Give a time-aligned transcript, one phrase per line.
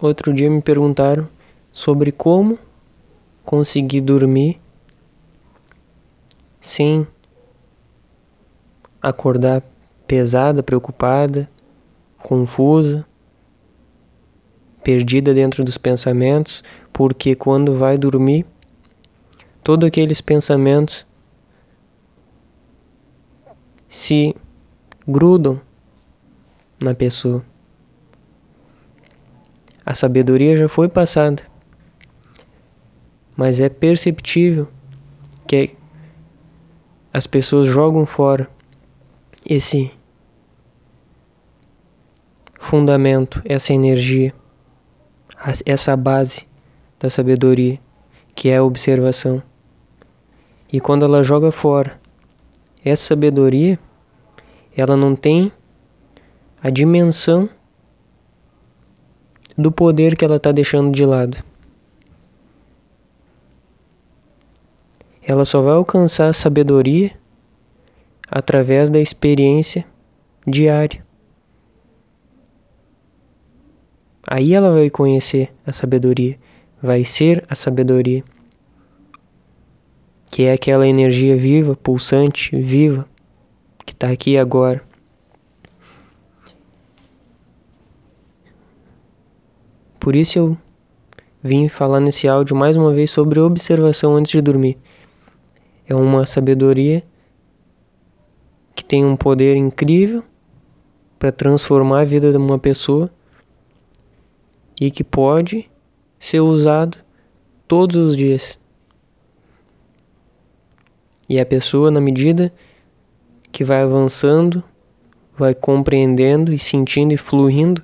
[0.00, 1.28] Outro dia me perguntaram
[1.70, 2.58] sobre como
[3.44, 4.60] conseguir dormir
[6.60, 7.06] sem
[9.00, 9.62] acordar
[10.06, 11.48] pesada, preocupada,
[12.18, 13.04] confusa,
[14.82, 16.62] perdida dentro dos pensamentos,
[16.92, 18.46] porque quando vai dormir,
[19.62, 21.06] todos aqueles pensamentos
[23.88, 24.34] se
[25.06, 25.60] grudam
[26.80, 27.51] na pessoa.
[29.84, 31.42] A sabedoria já foi passada,
[33.36, 34.68] mas é perceptível
[35.46, 35.76] que
[37.12, 38.48] as pessoas jogam fora
[39.44, 39.90] esse
[42.58, 44.32] fundamento, essa energia,
[45.66, 46.46] essa base
[46.98, 47.78] da sabedoria,
[48.34, 49.42] que é a observação.
[50.72, 52.00] E quando ela joga fora
[52.84, 53.78] essa sabedoria,
[54.76, 55.52] ela não tem
[56.62, 57.50] a dimensão
[59.56, 61.42] do poder que ela está deixando de lado.
[65.22, 67.12] Ela só vai alcançar a sabedoria
[68.28, 69.84] através da experiência
[70.46, 71.04] diária.
[74.26, 76.38] Aí ela vai conhecer a sabedoria,
[76.80, 78.24] vai ser a sabedoria,
[80.30, 83.06] que é aquela energia viva, pulsante, viva,
[83.84, 84.82] que está aqui agora.
[90.02, 90.58] Por isso eu
[91.40, 94.76] vim falar nesse áudio mais uma vez sobre observação antes de dormir.
[95.86, 97.04] É uma sabedoria
[98.74, 100.24] que tem um poder incrível
[101.20, 103.08] para transformar a vida de uma pessoa
[104.80, 105.70] e que pode
[106.18, 106.98] ser usado
[107.68, 108.58] todos os dias.
[111.28, 112.52] E a pessoa, na medida
[113.52, 114.64] que vai avançando,
[115.38, 117.80] vai compreendendo e sentindo e fluindo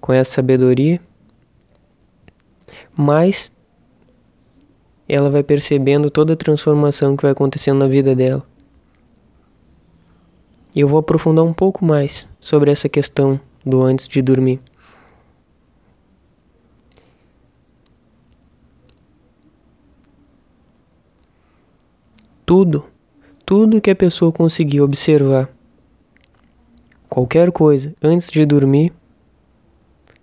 [0.00, 1.00] com essa sabedoria,
[2.96, 3.52] mais
[5.08, 8.44] ela vai percebendo toda a transformação que vai acontecendo na vida dela.
[10.74, 14.60] E eu vou aprofundar um pouco mais sobre essa questão do antes de dormir.
[22.46, 22.84] Tudo,
[23.44, 25.48] tudo que a pessoa conseguir observar,
[27.08, 28.92] qualquer coisa, antes de dormir,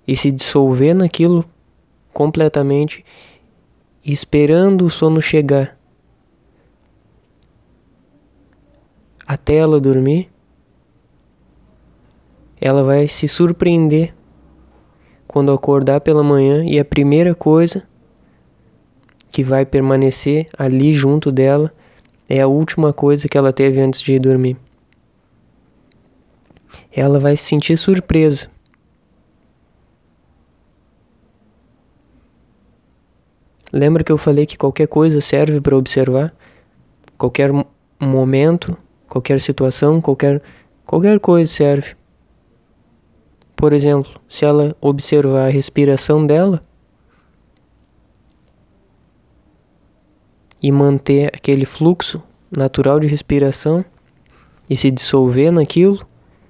[0.08, 1.44] e se dissolver naquilo
[2.14, 3.04] completamente,
[4.04, 5.78] esperando o sono chegar
[9.28, 10.32] até ela dormir,
[12.60, 14.16] ela vai se surpreender
[15.28, 17.84] quando acordar pela manhã e a primeira coisa
[19.30, 21.72] que vai permanecer ali junto dela
[22.30, 24.58] é a última coisa que ela teve antes de ir dormir.
[26.92, 28.50] Ela vai se sentir surpresa
[33.72, 36.34] Lembra que eu falei que qualquer coisa serve para observar?
[37.18, 37.52] Qualquer
[38.00, 40.42] momento, qualquer situação, qualquer
[40.86, 41.96] qualquer coisa serve.
[43.56, 46.62] Por exemplo, se ela observar a respiração dela
[50.64, 52.22] e manter aquele fluxo
[52.56, 53.84] natural de respiração
[54.70, 56.06] e se dissolver naquilo,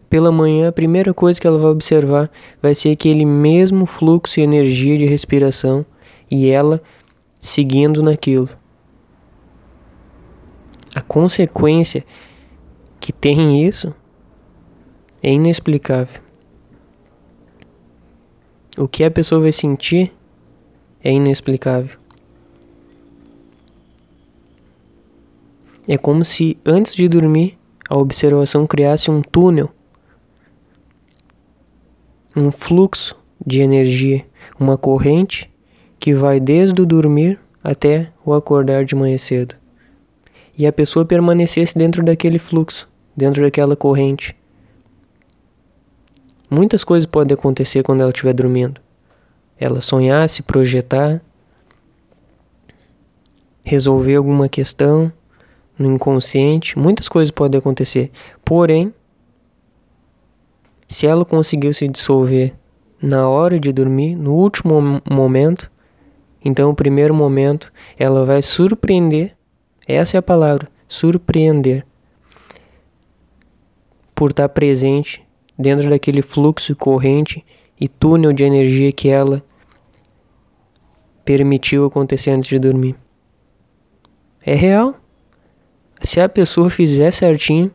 [0.09, 2.29] pela manhã a primeira coisa que ela vai observar
[2.61, 5.85] vai ser aquele mesmo fluxo e energia de respiração
[6.29, 6.81] e ela
[7.39, 8.49] seguindo naquilo.
[10.95, 12.05] A consequência
[12.99, 13.93] que tem isso
[15.21, 16.21] é inexplicável.
[18.77, 20.13] O que a pessoa vai sentir
[21.03, 21.97] é inexplicável.
[25.87, 27.57] É como se antes de dormir
[27.89, 29.69] a observação criasse um túnel,
[32.35, 33.15] um fluxo
[33.45, 34.25] de energia,
[34.59, 35.49] uma corrente
[36.07, 39.55] que vai desde o dormir até o acordar de manhã cedo.
[40.57, 44.33] E a pessoa permanecesse dentro daquele fluxo, dentro daquela corrente.
[46.49, 48.79] Muitas coisas podem acontecer quando ela estiver dormindo.
[49.59, 51.21] Ela sonhar, se projetar,
[53.61, 55.11] resolver alguma questão
[55.77, 58.11] no inconsciente, muitas coisas podem acontecer.
[58.45, 58.93] Porém,
[60.87, 62.53] se ela conseguiu se dissolver
[63.01, 65.69] na hora de dormir, no último momento,
[66.47, 69.35] então, o primeiro momento, ela vai surpreender,
[69.85, 71.85] essa é a palavra, surpreender,
[74.15, 75.21] por estar presente
[75.59, 77.45] dentro daquele fluxo corrente
[77.77, 79.43] e túnel de energia que ela
[81.25, 82.95] permitiu acontecer antes de dormir.
[84.41, 84.95] É real.
[86.01, 87.69] Se a pessoa fizer certinho,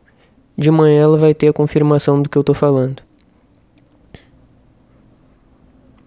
[0.57, 3.03] de manhã ela vai ter a confirmação do que eu estou falando.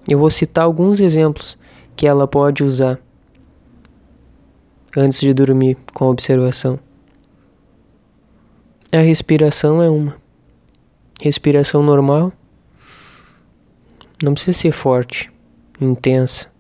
[0.08, 1.56] Eu vou citar alguns exemplos
[1.96, 3.00] que ela pode usar
[4.96, 6.78] antes de dormir com observação.
[8.93, 10.16] A respiração é uma.
[11.20, 12.32] Respiração normal.
[14.22, 15.31] Não precisa ser forte,
[15.81, 16.50] intensa,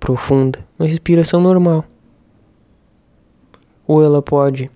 [0.00, 0.58] profunda.
[0.78, 1.84] Uma respiração normal.
[3.86, 4.70] Ou ela pode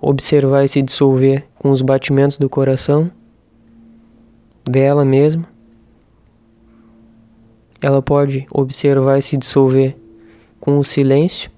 [0.00, 3.10] observar e se dissolver com os batimentos do coração
[4.64, 5.53] dela mesma.
[7.84, 9.94] Ela pode observar e se dissolver
[10.58, 11.50] com o silêncio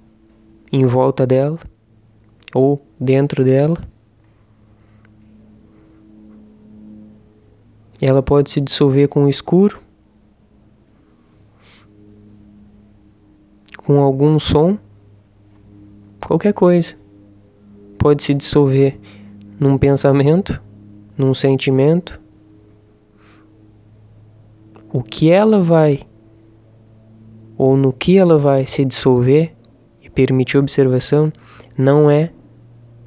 [0.73, 1.57] em volta dela
[2.53, 3.79] ou dentro dela.
[8.03, 9.79] Ela pode se dissolver com o escuro,
[13.85, 14.77] com algum som,
[16.27, 16.97] qualquer coisa.
[17.97, 18.99] Pode se dissolver
[19.61, 20.61] num pensamento,
[21.17, 22.21] num sentimento.
[24.93, 26.01] O que ela vai,
[27.57, 29.55] ou no que ela vai se dissolver
[30.03, 31.33] e permitir observação,
[31.77, 32.31] não é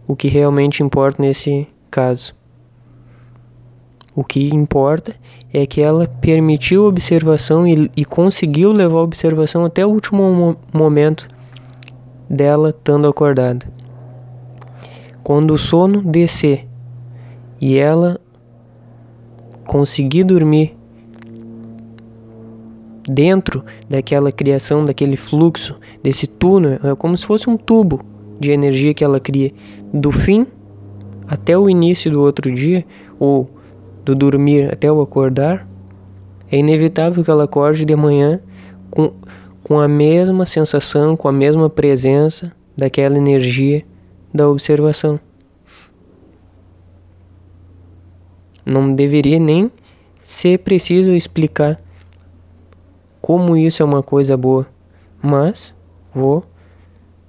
[0.08, 2.34] o que realmente importa nesse caso.
[4.16, 5.16] O que importa
[5.54, 10.58] é que ela permitiu observação e, e conseguiu levar a observação até o último mo
[10.74, 11.28] momento
[12.30, 13.66] dela estando acordada.
[15.24, 16.68] Quando o sono descer
[17.62, 18.20] e ela
[19.66, 20.76] conseguir dormir
[23.10, 28.06] dentro daquela criação, daquele fluxo, desse túnel, é como se fosse um tubo
[28.40, 29.52] de energia que ela cria
[29.92, 30.46] do fim
[31.28, 32.86] até o início do outro dia,
[33.20, 33.50] ou
[34.06, 35.68] do dormir até o acordar,
[36.52, 38.40] é inevitável que ela acorde de manhã
[38.90, 39.12] com,
[39.64, 43.84] com a mesma sensação, com a mesma presença daquela energia
[44.34, 45.20] da observação.
[48.66, 49.72] Não deveria nem
[50.22, 51.80] ser preciso explicar
[53.22, 54.68] como isso é uma coisa boa,
[55.22, 55.76] mas
[56.14, 56.44] vou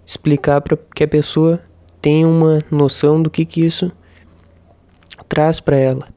[0.04, 1.60] explicar para que a pessoa
[2.00, 3.92] tenha uma noção do que, que isso
[5.28, 6.08] traz para ela.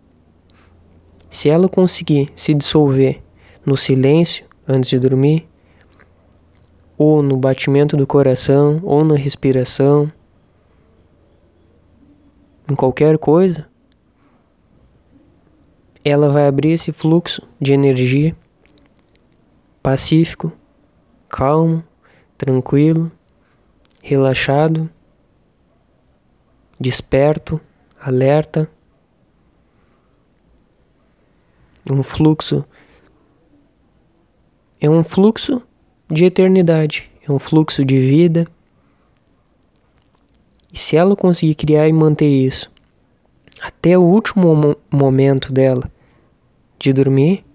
[1.30, 3.22] Se ela conseguir se dissolver
[3.66, 5.48] no silêncio antes de dormir,
[6.98, 10.12] ou no batimento do coração, ou na respiração,
[12.70, 13.68] em qualquer coisa,
[16.06, 18.36] ela vai abrir esse fluxo de energia
[19.84, 20.52] pacífico,
[21.30, 21.84] calmo,
[22.38, 23.12] tranquilo
[24.04, 24.90] relaxado,
[26.78, 27.60] desperto,
[28.00, 28.70] alerta,
[31.90, 32.66] um fluxo.
[34.82, 35.62] É um fluxo
[36.12, 38.46] de eternidade, é um fluxo de vida.
[40.72, 42.70] E se ela conseguir criar e manter isso
[43.62, 45.90] até o último mo momento dela
[46.78, 47.46] de dormir,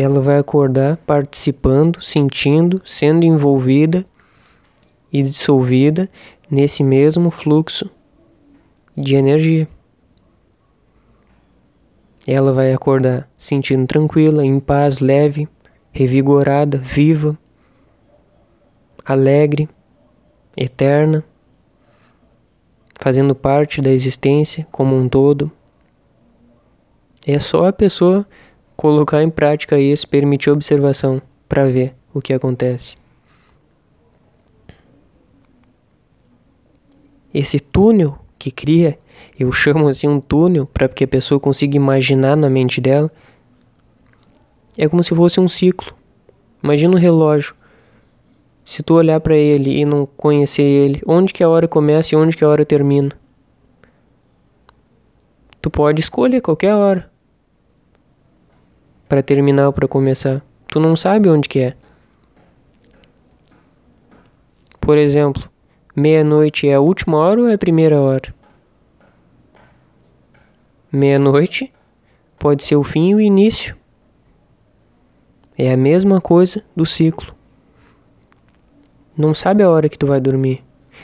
[0.00, 4.04] ela vai acordar participando, sentindo, sendo envolvida
[5.12, 6.08] e dissolvida
[6.48, 7.90] nesse mesmo fluxo
[8.96, 9.66] de energia.
[12.24, 15.48] Ela vai acordar sentindo tranquila, em paz, leve,
[15.90, 17.36] revigorada, viva,
[19.04, 19.68] alegre,
[20.56, 21.24] eterna,
[23.00, 25.50] fazendo parte da existência como um todo.
[27.26, 28.24] É só a pessoa
[28.78, 32.96] colocar em prática isso, permitir observação para ver o que acontece.
[37.32, 38.98] esse túnel que cria,
[39.38, 43.10] eu chamo assim um túnel para que a pessoa consiga imaginar na mente dela,
[44.76, 45.92] é como se fosse um ciclo.
[46.62, 47.54] Imagina um relógio.
[48.64, 52.18] Se tu olhar para ele e não conhecer ele, onde que a hora começa e
[52.18, 53.10] onde que a hora termina?
[55.60, 57.10] Tu pode escolher qualquer hora
[59.08, 60.42] para terminar ou para começar.
[60.68, 61.74] Tu não sabe onde que é.
[64.80, 65.48] Por exemplo,
[65.98, 68.32] Meia-noite é a última hora ou é a primeira hora?
[70.92, 71.72] Meia-noite
[72.38, 73.74] pode ser o fim e o início.
[75.58, 77.34] É a mesma coisa do ciclo.
[79.16, 80.62] Não sabe a hora que tu vai dormir,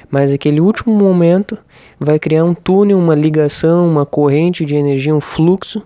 [0.09, 1.59] mas aquele último momento
[1.99, 5.83] vai criar um túnel, uma ligação, uma corrente de energia, um fluxo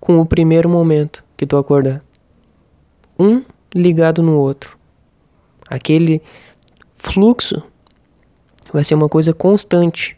[0.00, 2.02] com o primeiro momento que tu acordar.
[3.18, 3.42] Um
[3.74, 4.78] ligado no outro.
[5.68, 6.22] Aquele
[6.94, 7.62] fluxo
[8.72, 10.16] vai ser uma coisa constante.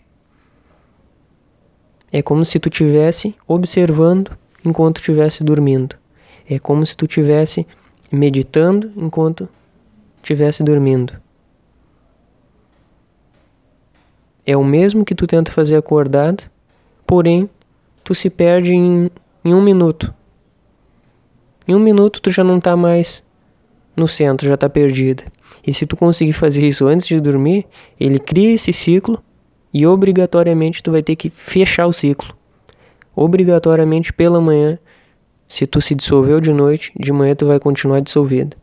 [2.12, 5.96] É como se tu tivesse observando enquanto estivesse dormindo.
[6.48, 7.66] É como se tu tivesse
[8.10, 9.48] meditando enquanto
[10.16, 11.12] estivesse dormindo.
[14.46, 16.42] É o mesmo que tu tenta fazer acordado,
[17.06, 17.50] porém
[18.02, 19.10] tu se perde em,
[19.44, 20.14] em um minuto.
[21.68, 23.22] Em um minuto tu já não tá mais
[23.94, 25.22] no centro, já tá perdida.
[25.66, 27.66] E se tu conseguir fazer isso antes de dormir,
[28.00, 29.22] ele cria esse ciclo
[29.72, 32.34] e obrigatoriamente tu vai ter que fechar o ciclo.
[33.14, 34.78] Obrigatoriamente pela manhã,
[35.46, 38.56] se tu se dissolveu de noite, de manhã tu vai continuar dissolvido.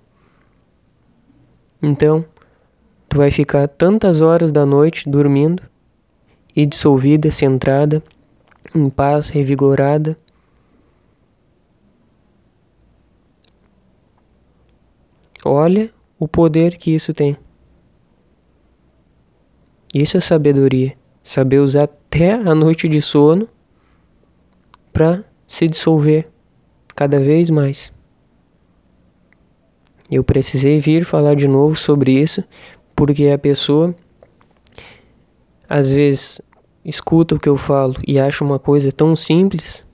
[1.81, 2.25] Então,
[3.07, 5.62] tu vai ficar tantas horas da noite dormindo
[6.55, 8.01] e dissolvida, centrada,
[8.74, 10.17] em paz, revigorada.
[15.48, 17.38] Olha o poder que isso tem.
[19.94, 20.94] Isso é sabedoria.
[21.22, 23.48] Saber usar até a noite de sono
[24.92, 26.28] para se dissolver
[26.96, 27.94] cada vez mais.
[30.10, 32.44] Eu precisei vir falar de novo sobre isso,
[32.96, 33.96] porque a pessoa
[35.70, 36.42] às vezes
[36.84, 39.86] escuta o que eu falo e acha uma coisa tão simples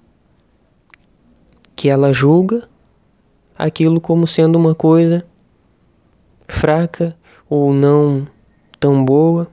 [1.75, 2.69] que ela julga
[3.57, 5.25] aquilo como sendo uma coisa
[6.51, 7.15] fraca
[7.49, 8.27] ou não
[8.79, 9.47] tão boa.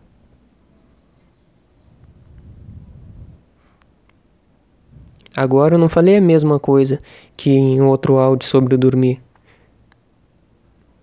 [5.36, 6.98] Agora eu não falei a mesma coisa
[7.36, 9.22] que em outro áudio sobre o dormir.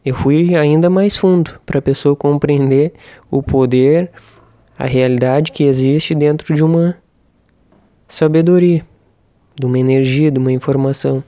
[0.03, 2.93] Eu fui ainda mais fundo para a pessoa compreender
[3.31, 4.11] o poder,
[4.77, 6.97] a realidade que existe dentro de uma
[8.07, 8.85] sabedoria,
[9.55, 11.23] de uma energia, de uma informação.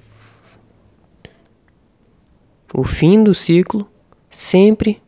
[2.74, 3.90] O fim do ciclo
[4.38, 5.02] sempre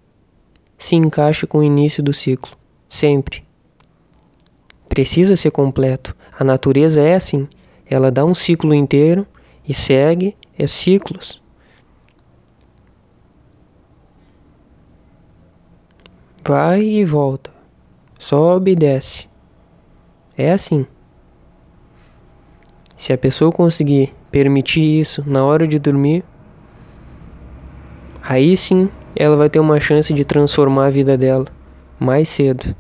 [0.76, 2.58] se encaixa com o início do ciclo.
[2.90, 3.44] Sempre.
[4.88, 6.16] Precisa ser completo.
[6.38, 7.48] A natureza é assim.
[7.86, 9.28] Ela dá um ciclo inteiro
[9.68, 11.40] e segue é ciclos.
[16.44, 17.52] Vai e volta.
[18.18, 19.30] Sobe e desce.
[20.36, 20.88] É assim.
[22.98, 26.24] Se a pessoa conseguir permitir isso na hora de dormir,
[28.24, 31.46] aí sim ela vai ter uma chance de transformar a vida dela
[32.00, 32.76] mais cedo.